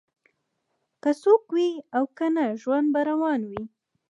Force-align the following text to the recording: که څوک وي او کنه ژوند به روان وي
که 1.03 1.11
څوک 1.21 1.43
وي 1.55 1.69
او 1.95 2.03
کنه 2.17 2.45
ژوند 2.61 2.87
به 2.93 3.01
روان 3.09 3.41
وي 3.49 3.61